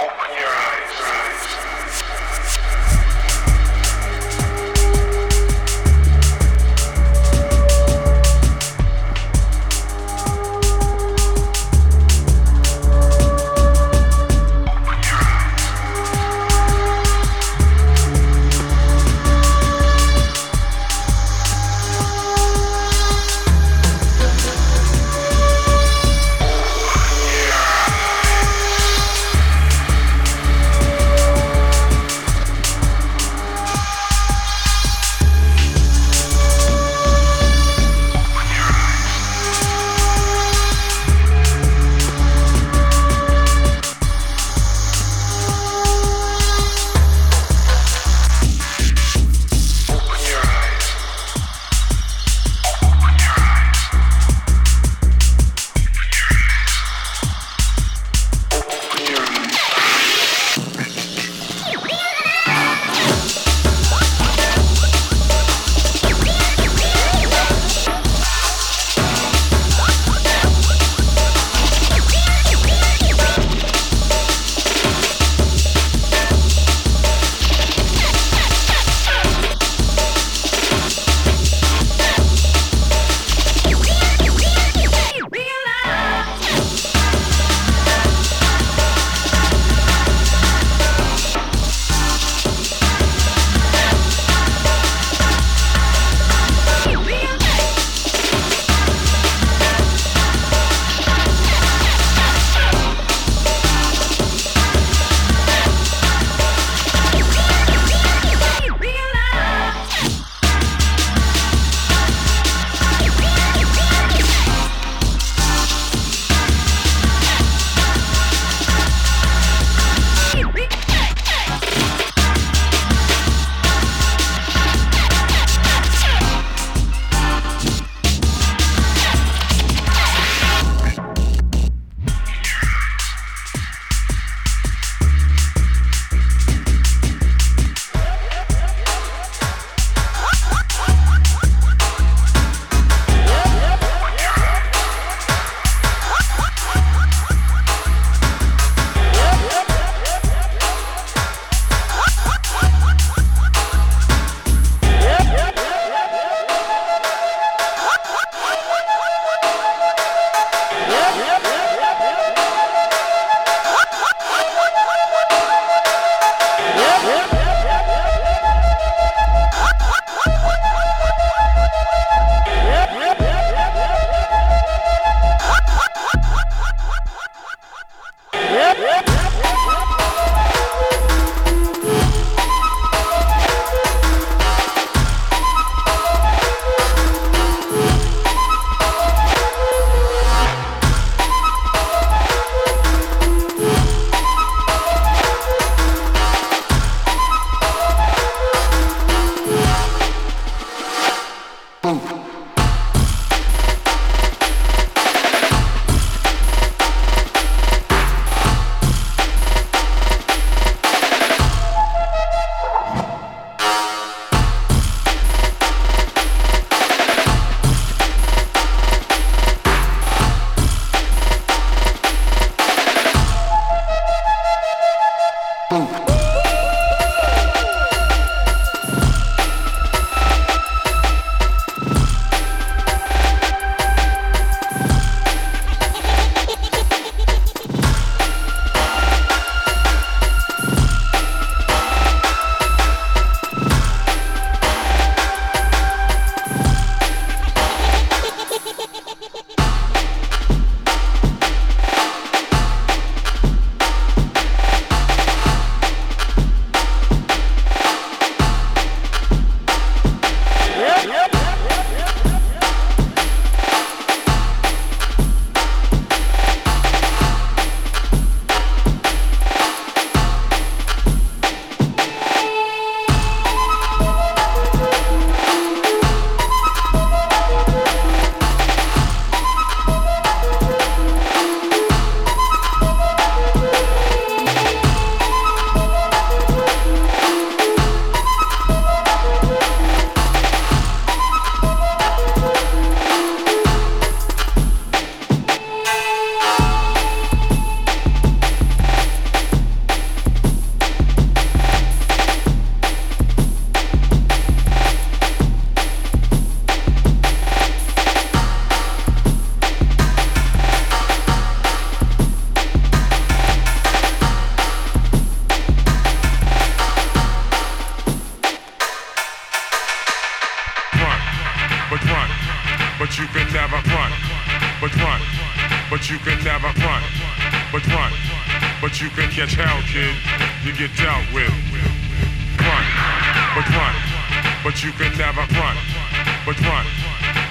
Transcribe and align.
open 0.00 0.39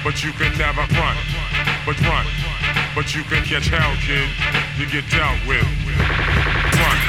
but 0.03 0.23
you 0.23 0.31
can 0.33 0.51
never 0.57 0.85
run, 0.95 1.17
but 1.85 1.99
run, 2.01 2.25
but 2.95 3.15
you 3.15 3.23
can 3.23 3.43
catch 3.43 3.67
hell, 3.67 3.95
kid. 4.01 4.29
You 4.77 4.85
get 4.87 5.05
dealt 5.11 5.39
with. 5.47 5.67
Run, 6.79 6.99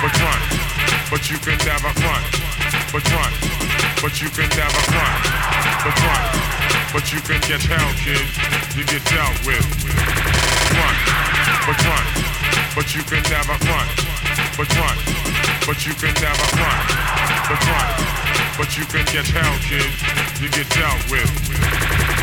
but 0.00 0.12
run, 0.20 0.40
but 1.10 1.30
you 1.30 1.38
can 1.38 1.58
never 1.64 1.92
run, 2.00 2.22
but 2.92 3.04
run, 3.12 3.32
but 4.00 4.20
you 4.20 4.28
can 4.30 4.48
never 4.56 4.82
run, 4.92 5.16
but 5.84 5.96
run. 6.00 6.52
But 6.92 7.10
you 7.10 7.22
can 7.22 7.40
catch 7.40 7.64
hell, 7.64 7.92
kid. 7.96 8.20
You 8.76 8.84
get 8.84 9.02
dealt 9.08 9.46
with. 9.46 9.64
Run, 10.76 10.96
but 11.64 11.80
run. 11.88 12.06
But 12.76 12.94
you 12.94 13.02
can 13.02 13.22
never 13.32 13.56
run. 13.64 13.88
But 14.58 14.68
run. 14.76 14.98
But 15.66 15.86
you 15.86 15.94
can 15.94 16.12
never 16.20 16.48
run. 16.52 16.80
But 17.48 17.64
run. 17.64 17.88
But 18.58 18.76
you 18.76 18.84
can 18.84 19.06
catch 19.06 19.30
hell, 19.30 19.56
kid. 19.64 19.88
You 20.42 20.50
get 20.50 20.68
dealt 20.68 21.10
with. 21.10 22.21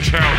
get 0.00 0.12
down. 0.12 0.29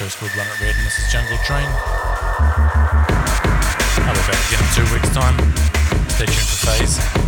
Show's 0.00 0.14
called 0.14 0.34
Run 0.34 0.46
It 0.46 0.60
Red, 0.62 0.74
and 0.76 0.86
this 0.86 0.98
is 0.98 1.12
Jungle 1.12 1.36
Train. 1.44 1.68
I'll 4.06 4.14
be 4.14 4.20
back 4.24 4.40
again 4.48 4.64
in 4.64 4.68
two 4.74 4.94
weeks' 4.94 5.12
time. 5.12 5.36
Stay 6.08 6.24
tuned 6.24 6.48
for 6.48 6.66
Phase. 6.68 7.19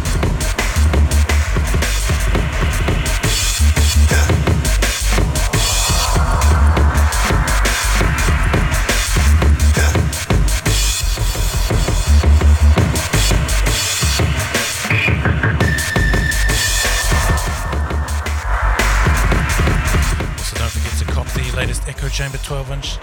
12 22.53 22.71
inch. 22.73 23.01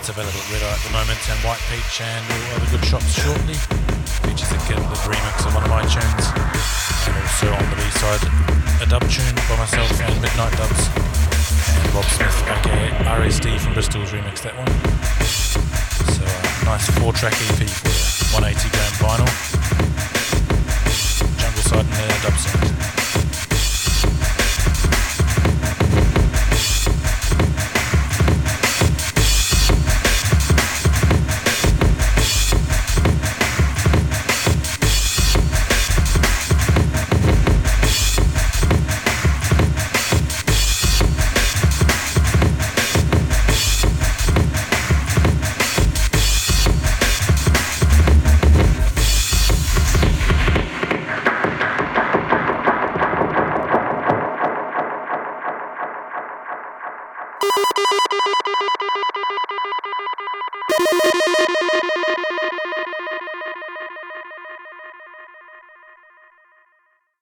It's 0.00 0.08
available 0.08 0.40
at 0.40 0.48
Red 0.56 0.64
Eye 0.64 0.72
at 0.72 0.80
the 0.80 0.92
moment 0.96 1.20
and 1.28 1.36
White 1.44 1.60
Peach 1.68 2.00
and 2.00 2.24
all 2.32 2.56
other 2.56 2.70
good 2.72 2.80
shops 2.88 3.12
shortly. 3.12 3.52
Features 4.24 4.48
a 4.48 4.60
Kid 4.64 4.80
remix 5.04 5.44
of 5.44 5.52
one 5.52 5.60
of 5.60 5.68
my 5.68 5.84
tunes 5.84 6.24
and 7.04 7.12
also 7.20 7.52
on 7.52 7.66
the 7.68 7.76
B-side 7.76 8.24
a 8.80 8.88
dub 8.88 9.04
tune 9.12 9.36
by 9.52 9.60
myself 9.60 9.92
and 10.00 10.16
Midnight 10.24 10.56
Dubs 10.56 10.88
and 10.88 11.92
Rob 11.92 12.08
Smith 12.08 12.40
aka 12.48 12.88
RSD 13.20 13.60
from 13.60 13.74
Bristol's 13.76 14.16
remix 14.16 14.40
that 14.40 14.56
one. 14.56 14.72
So 15.28 16.24
a 16.24 16.64
nice 16.64 16.88
four 16.96 17.12
track 17.12 17.36
EP 17.36 17.68
for 17.68 17.92
you, 17.92 18.00
180 18.32 18.64
gram 18.72 18.92
vinyl. 18.96 19.28
Jungle 21.36 21.64
side 21.68 21.84
and 21.84 22.08
the 22.16 22.20
dub 22.24 22.38
side. 22.40 22.75